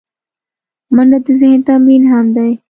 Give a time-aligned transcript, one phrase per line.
[0.95, 2.51] منډه د ذهن تمرین هم دی